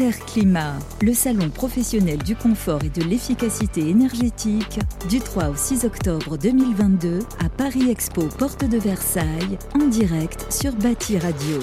[0.00, 4.78] Interclimat, le salon professionnel du confort et de l'efficacité énergétique,
[5.08, 10.72] du 3 au 6 octobre 2022 à Paris Expo, porte de Versailles, en direct sur
[10.76, 11.58] Bâti Radio.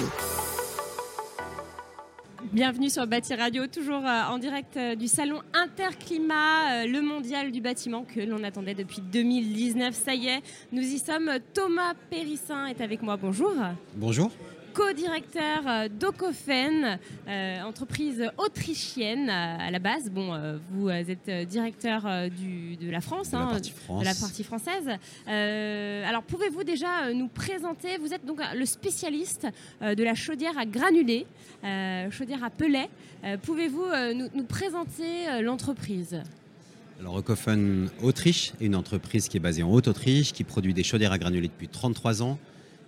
[2.52, 7.52] Bienvenue sur Bâti Radio, toujours euh, en direct euh, du salon Interclimat, euh, le mondial
[7.52, 9.94] du bâtiment que l'on attendait depuis 2019.
[9.94, 10.42] Ça y est,
[10.72, 11.30] nous y sommes.
[11.54, 13.16] Thomas Périssin est avec moi.
[13.16, 13.54] Bonjour.
[13.94, 14.30] Bonjour
[14.76, 16.98] co-directeur euh, d'Okofen,
[17.28, 20.10] euh, entreprise autrichienne à la base.
[20.10, 24.88] Bon, euh, vous êtes directeur de la France, de, la hein, partie française.
[25.26, 29.46] alors, pouvez-vous déjà nous présenter Vous êtes donc le spécialiste
[29.80, 31.26] de la chaudière à granulés,
[32.10, 32.88] chaudière à pellet.
[33.42, 33.86] Pouvez-vous
[34.34, 36.20] nous, présenter l'entreprise?
[37.00, 41.12] Alors, Okofen Autriche est une entreprise qui est basée en Haute-Autriche, qui produit des chaudières
[41.12, 42.38] à granulés depuis 33 ans,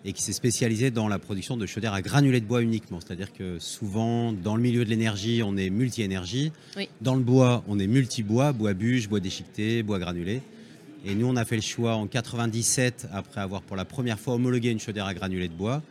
[0.04, 3.00] et qui s'est spécialisé dans la production de chaudières à granulés de bois uniquement.
[3.00, 6.52] C'est-à-dire que souvent, dans le milieu de l'énergie, on est multi-énergie.
[7.00, 10.40] Dans le bois, on est multi-bois, bois bûche, bois déchiqueté, bois granulé.
[11.04, 14.34] Et nous, on a fait le choix en 97, après avoir pour la première fois
[14.34, 15.82] homologué une chaudière à granulés de bois,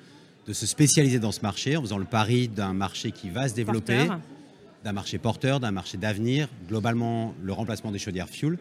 [0.47, 3.53] de se spécialiser dans ce marché en faisant le pari d'un marché qui va se
[3.53, 4.07] développer,
[4.83, 8.57] d'un marché porteur, d'un marché d'avenir, globalement le remplacement des chaudières fuel.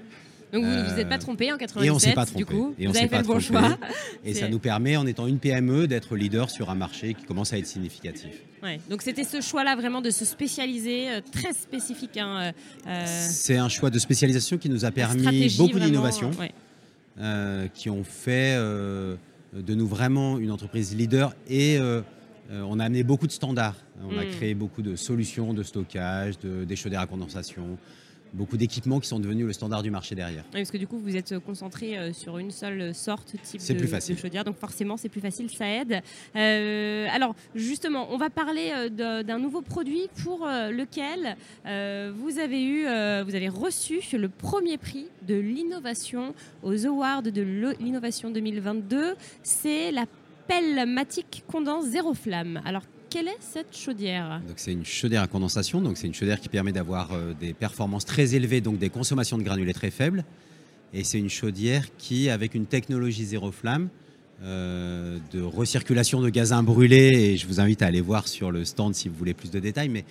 [0.52, 2.39] Donc vous ne vous êtes pas trompé en 97, et on s'est pas trompé.
[2.39, 3.77] du coup, et on vous avez fait le bon choix.
[4.25, 7.52] Et ça nous permet, en étant une PME, d'être leader sur un marché qui commence
[7.52, 8.30] à être significatif.
[8.62, 8.80] Ouais.
[8.89, 12.17] Donc c'était ce choix-là vraiment de se spécialiser, euh, très spécifique.
[12.17, 12.52] Hein, euh,
[12.89, 16.30] euh, C'est un choix de spécialisation qui nous a permis beaucoup d'innovations,
[17.74, 21.78] qui ont fait de nous vraiment une entreprise leader et
[22.50, 23.77] on a amené beaucoup de standards.
[24.05, 24.30] On a hmm.
[24.30, 27.78] créé beaucoup de solutions de stockage, de, des chaudières à condensation,
[28.37, 30.45] beaucoup d'équipements qui sont devenus le standard du marché derrière.
[30.53, 33.89] parce que du coup, vous êtes concentré euh, sur une seule sorte, type de, plus
[33.89, 34.19] facile.
[34.19, 36.03] chaudière, donc forcément, c'est plus facile, ça aide.
[36.37, 42.83] Euh, alors, justement, on va parler euh, d'un nouveau produit pour lequel vous avez eu,
[42.83, 49.14] vous avez reçu le premier prix de l'innovation aux Awards de l'innovation 2022.
[49.42, 50.07] C'est la
[50.46, 52.61] pelle Matic Condense Zéro Flamme.
[52.64, 56.48] Alors, quelle est cette chaudière C'est une chaudière à condensation, donc c'est une chaudière qui
[56.48, 60.24] permet d'avoir euh, des performances très élevées, donc des consommations de granulés très faibles.
[60.92, 63.89] Et c'est une chaudière qui, avec une technologie zéro flamme,
[64.42, 68.64] euh, de recirculation de gaz brûlés, et je vous invite à aller voir sur le
[68.64, 70.05] stand si vous voulez plus de détails, mais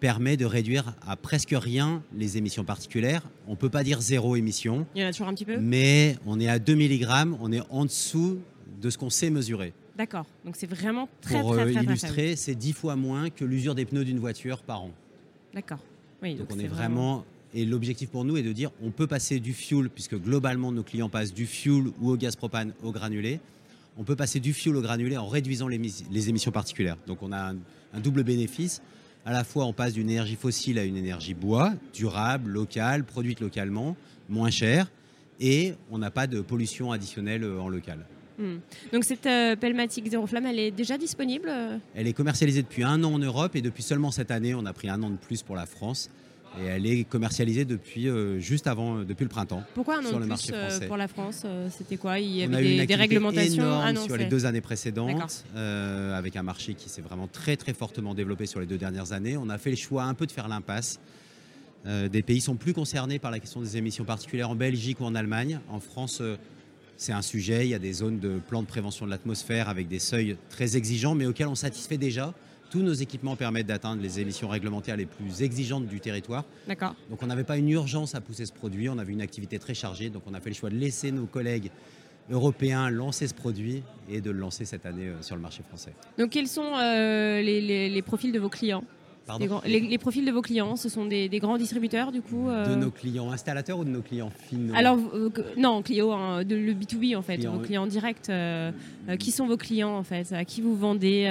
[0.00, 3.22] permet de réduire à presque rien les émissions particulières.
[3.46, 4.86] On ne peut pas dire zéro émission.
[4.94, 5.58] Il y en a toujours un petit peu?
[5.58, 8.38] Mais on est à 2 mg, on est en dessous
[8.80, 9.72] de ce qu'on sait mesurer.
[9.96, 10.26] D'accord.
[10.44, 13.84] Donc c'est vraiment très, Pour très, euh, illustrer, c'est dix fois moins que l'usure des
[13.84, 14.90] pneus d'une voiture par an.
[15.54, 15.80] D'accord.
[16.22, 17.24] Oui, donc, on est vraiment...
[17.52, 20.84] Et l'objectif pour nous est de dire on peut passer du fuel, puisque globalement nos
[20.84, 23.40] clients passent du fuel ou au gaz propane au granulé.
[23.98, 26.96] On peut passer du fuel au granulé en réduisant les, les émissions particulières.
[27.08, 27.52] Donc on a
[27.92, 28.80] un, double bénéfice.
[29.26, 33.40] À la fois, on passe d'une énergie fossile à une énergie bois, durable, locale, produite
[33.40, 33.96] localement,
[34.28, 34.90] moins chère,
[35.40, 38.06] et on n'a pas de pollution additionnelle euh, en local.
[38.40, 38.56] Hmm.
[38.92, 42.82] Donc cette euh, Pelmatic Zéro Flamme, elle est déjà disponible euh Elle est commercialisée depuis
[42.82, 45.16] un an en Europe et depuis seulement cette année, on a pris un an de
[45.16, 46.10] plus pour la France.
[46.60, 49.62] Et elle est commercialisée depuis euh, juste avant, depuis le printemps.
[49.74, 52.18] Pourquoi un an sur de le marché plus pour la France C'était quoi?
[52.18, 53.62] Il y avait on a des, des réglementations?
[53.62, 58.14] énorme sur les deux années précédentes, avec un marché qui s'est vraiment très très fortement
[58.14, 59.36] développé sur les deux dernières années.
[59.36, 60.98] On a fait le choix un peu de faire l'impasse.
[61.84, 65.14] des pays sont plus concernés par la question des émissions particulières en Belgique ou en
[65.14, 65.60] Allemagne.
[65.68, 66.20] En France,
[67.00, 67.64] c'est un sujet.
[67.66, 70.76] Il y a des zones de plan de prévention de l'atmosphère avec des seuils très
[70.76, 72.34] exigeants, mais auxquels on satisfait déjà.
[72.70, 76.44] Tous nos équipements permettent d'atteindre les émissions réglementaires les plus exigeantes du territoire.
[76.68, 76.94] D'accord.
[77.08, 78.90] Donc on n'avait pas une urgence à pousser ce produit.
[78.90, 80.10] On avait une activité très chargée.
[80.10, 81.70] Donc on a fait le choix de laisser nos collègues
[82.30, 85.94] européens lancer ce produit et de le lancer cette année euh, sur le marché français.
[86.18, 88.84] Donc quels sont euh, les profils de vos clients?
[89.38, 92.90] Les, profils de vos clients, ce sont des, grands distributeurs du coup euh De nos
[92.90, 97.16] clients installateurs ou de nos clients finaux Alors, euh, non, clients, hein, de, le B2B
[97.16, 98.28] en fait, vos clients directs.
[98.28, 98.72] Euh,
[99.18, 101.24] qui sont vos clients en fait À qui vous vendez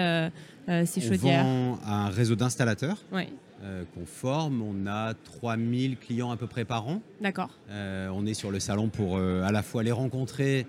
[0.85, 2.97] ces chaudières On vend à un réseau d'installateurs.
[3.11, 4.61] qu'on forme.
[4.61, 7.01] On a 3000 clients à peu près par an.
[7.21, 7.49] D'accord.
[7.69, 10.65] on est sur le salon pour à la fois les rencontrer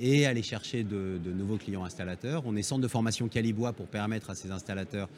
[0.00, 2.42] et aller chercher de, de, nouveaux clients installateurs.
[2.46, 5.08] On est centre de formation Calibois pour permettre à ces installateurs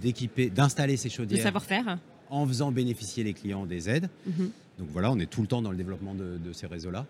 [0.00, 1.42] d'équiper, d'installer ces chaudières.
[1.42, 1.98] savoir-faire.
[2.30, 4.08] En faisant bénéficier les clients des aides.
[4.26, 4.50] Mhm.
[4.78, 7.06] Donc voilà, on est tout le temps dans le développement de, ces réseaux-là.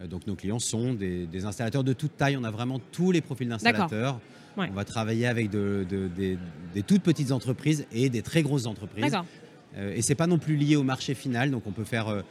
[0.00, 2.36] Euh, donc nos clients sont des, installateurs de toute taille.
[2.36, 4.20] On a vraiment tous les profils d'installateurs.
[4.56, 6.36] On va travailler avec des,
[6.86, 9.16] toutes petites entreprises et des très grosses entreprises.
[9.76, 11.50] Euh, et c'est pas non plus lié au marché final.
[11.50, 12.22] Donc on peut faire euh,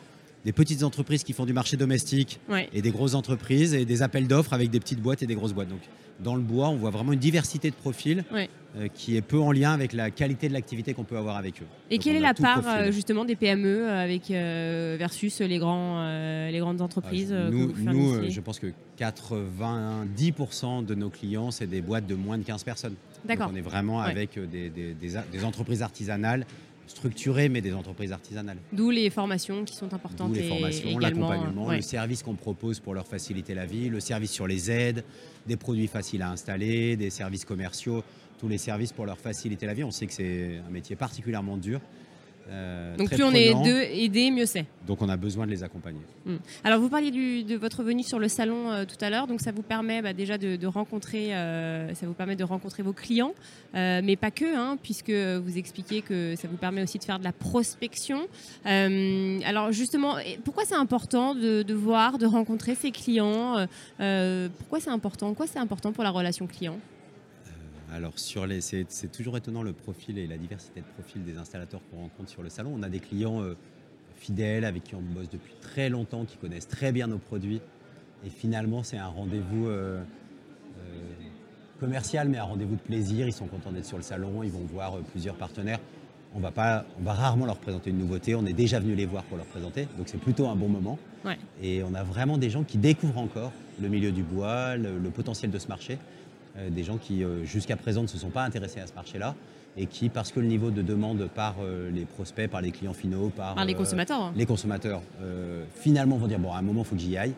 [0.45, 2.69] des petites entreprises qui font du marché domestique Ouais.
[2.73, 5.53] et des grosses entreprises et des appels d'offres avec des petites boîtes et des grosses
[5.53, 5.67] boîtes.
[5.69, 5.81] Donc,
[6.21, 8.49] dans le bois, on voit vraiment une diversité de profils Ouais.
[8.77, 11.61] euh, qui est peu en lien avec la qualité de l'activité qu'on peut avoir avec
[11.61, 11.65] eux.
[11.89, 12.81] Et Donc, quelle est la part profil.
[12.87, 17.49] euh, justement des PME euh, avec, euh, versus les, grands, euh, les grandes entreprises que
[17.49, 22.43] nous, nous, je pense que 90% de nos clients, c'est des boîtes de moins de
[22.43, 22.93] 15 personnes.
[22.93, 23.49] Donc, D'accord.
[23.53, 24.09] on est vraiment Ouais.
[24.11, 26.45] avec des, des- des a- des entreprises artisanales,
[26.89, 28.57] structurées, mais des entreprises artisanales.
[28.73, 31.77] D'où les formations qui sont importantes D'où les formations, l'accompagnement, ouais.
[31.77, 35.03] le service qu'on propose pour leur faciliter la vie, le service sur les aides,
[35.47, 38.03] des produits faciles à installer, des services commerciaux,
[38.39, 39.83] tous les services pour leur faciliter la vie.
[39.83, 41.79] On sait que c'est un métier particulièrement dur.
[42.49, 44.65] Euh, Donc plus on est deux aidés, mieux c'est.
[44.87, 46.01] Donc on a besoin de les accompagner.
[46.63, 49.39] Alors vous parliez du- de votre venue sur le salon euh, tout à l'heure, donc
[49.41, 52.93] ça vous permet bah, déjà de, de rencontrer, euh, ça vous permet de rencontrer vos
[52.93, 53.33] clients,
[53.73, 57.23] mais pas que, hein, puisque vous expliquez que ça vous permet aussi de faire de
[57.23, 58.21] la prospection.
[58.65, 63.65] Alors justement, pourquoi c'est important de, de voir, de rencontrer ses clients
[63.97, 66.77] Pourquoi c'est important Quoi c'est important pour la relation client?
[67.91, 71.37] Alors, sur les, c'est, c'est toujours étonnant le profil et la diversité de profils des
[71.37, 72.71] installateurs qu'on rencontre sur le salon.
[72.75, 73.55] On a des clients euh,
[74.15, 77.61] fidèles avec qui on bosse depuis très longtemps, qui connaissent très bien nos produits.
[78.25, 80.01] Et finalement, c'est un rendez-vous euh,
[80.79, 80.99] euh,
[81.79, 83.27] commercial, mais un rendez-vous de plaisir.
[83.27, 85.79] Ils sont contents d'être sur le salon, ils vont voir plusieurs partenaires.
[86.35, 88.35] On va, pas, on va rarement leur présenter une nouveauté.
[88.35, 90.99] On est déjà venu les voir pour leur présenter, donc c'est plutôt un bon moment.
[91.25, 91.39] Ouais.
[91.59, 93.51] Et on a vraiment des gens qui découvrent encore
[93.81, 95.97] le milieu du bois, le, le potentiel de ce marché.
[96.57, 99.35] Euh, des gens qui, euh, jusqu'à présent, ne se sont pas intéressés à ce marché-là
[99.77, 102.93] et qui, parce que le niveau de demande par euh, les prospects, par les clients
[102.93, 104.33] finaux, par, Par les consommateurs hein.
[104.35, 105.01] les consommateurs,
[105.75, 107.33] finalement vont dire bon, à un moment, il faut que j'y aille.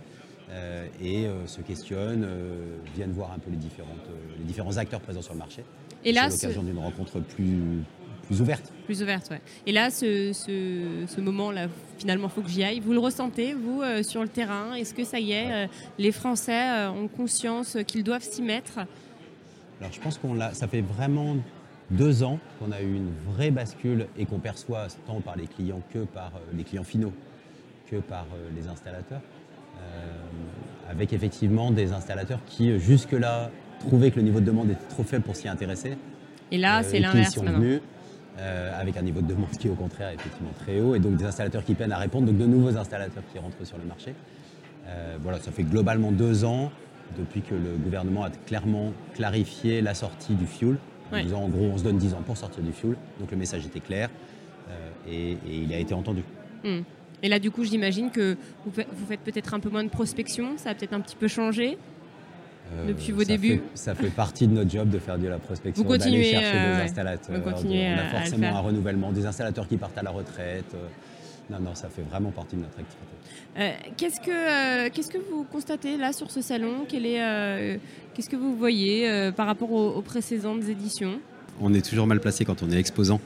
[0.52, 5.00] euh, et euh, se questionnent, euh, viennent voir un peu les, différentes, les différents acteurs
[5.00, 5.64] présents sur le marché.
[6.04, 7.58] Et là, c'est ce- l'occasion d'une rencontre plus,
[8.28, 8.72] plus ouverte.
[8.86, 9.42] Plus ouverte, ouais.
[9.66, 12.80] Et là, ce, ce, ce moment-là, finalement, faut que j'y aille.
[12.80, 14.74] Vous le ressentez, vous, euh, sur le terrain?
[14.74, 18.80] Est-ce que ça y est, euh, les Français euh, ont conscience qu'ils doivent s'y mettre?
[19.80, 21.38] Alors je pense qu'on l'a, ça fait vraiment
[21.90, 25.82] deux ans qu'on a eu une vraie bascule et qu'on perçoit tant par les clients
[25.92, 27.14] que par les clients finaux
[27.90, 29.20] que par les installateurs,
[30.90, 35.24] avec effectivement des installateurs qui jusque-là trouvaient que le niveau de demande était trop faible
[35.24, 35.98] pour s'y intéresser.
[36.52, 37.60] Et là, c'est l'inverse maintenant.
[37.60, 37.82] venus
[38.40, 41.16] euh, avec un niveau de demande qui est au contraire effectivement très haut et donc
[41.18, 44.14] des installateurs qui peinent à répondre, donc de nouveaux installateurs qui rentrent sur le marché.
[44.88, 46.72] Euh, voilà, ça fait globalement deux ans
[47.18, 50.78] depuis que le gouvernement a clairement clarifié la sortie du fuel.
[51.12, 51.24] En Ouais.
[51.24, 53.66] disant en gros on se donne 10 ans pour sortir du fuel, donc le message
[53.66, 54.10] était clair
[54.70, 56.24] euh, et, et il a été entendu.
[56.64, 56.84] Hmm.
[57.22, 58.36] Et là, du coup, j'imagine que
[58.66, 58.72] vous
[59.08, 60.54] faites peut-être un peu moins de prospection.
[60.58, 61.78] Ça a peut-être un petit peu changé.
[62.74, 65.28] Euh, Depuis vos ça débuts fait- Ça fait partie de notre job de faire de
[65.28, 67.36] la prospection, Vous continuez, d'aller chercher euh, des installateurs.
[67.36, 68.56] Vous continuez de- on à a le forcément faire.
[68.56, 70.66] un renouvellement, des installateurs qui partent à la retraite.
[70.76, 70.88] euh,
[71.50, 73.12] non, non, ça fait vraiment partie de notre activité.
[73.60, 76.86] Euh, qu'est-ce, que, euh, qu'est-ce que vous constatez là sur ce salon?
[76.88, 77.78] Quel est, euh,
[78.14, 81.20] Qu'est-ce que vous voyez euh, par rapport aux, aux précédentes éditions?
[81.60, 83.20] On est toujours mal placé quand on est exposant.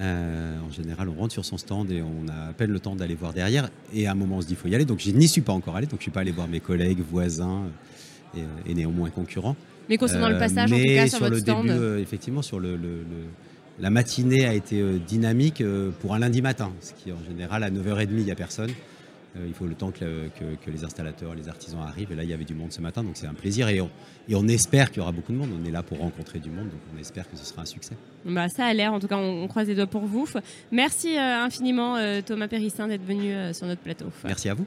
[0.00, 2.96] Euh, en général, on rentre sur son stand et on a à peine le temps
[2.96, 3.68] d'aller voir derrière.
[3.92, 4.84] Et à un moment, on se dit il faut y aller.
[4.84, 5.86] Donc, je n'y suis pas encore allé.
[5.86, 7.64] Donc, je ne suis pas allé voir mes collègues, voisins
[8.36, 9.56] et, et néanmoins concurrents.
[9.88, 11.66] Mais concernant le Euh, passage, en mais tout cas, sur, sur votre le stand.
[11.66, 13.26] début, euh, effectivement, sur le, le- le-
[13.80, 15.62] la matinée a été euh, dynamique
[16.00, 18.70] pour un lundi matin, ce qui en général à 9h30 il n'y a personne.
[19.46, 22.10] Il faut le temps que, que- que les installateurs, les artisans arrivent.
[22.10, 23.68] Et là, il y avait du monde ce matin, donc c'est un plaisir.
[23.68, 23.88] Et on,
[24.28, 25.50] et on espère qu'il y aura beaucoup de monde.
[25.56, 27.94] On est là pour rencontrer du monde, donc on espère que ce sera un succès.
[28.24, 30.28] Bah, ça a l'air, en tout cas, on, on croise les doigts pour vous.
[30.72, 31.96] Merci infiniment,
[32.26, 34.06] Thomas Périssin, d'être venu sur notre plateau.
[34.24, 34.66] Merci à vous.